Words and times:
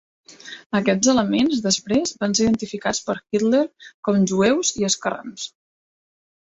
Aquests 0.79 1.11
elements 1.13 1.59
després 1.65 2.15
van 2.25 2.35
ser 2.41 2.45
identificats 2.47 3.05
per 3.11 3.19
Hitler 3.21 3.63
com 4.09 4.29
jueus 4.35 4.77
i 4.83 4.93
esquerrans. 4.93 5.49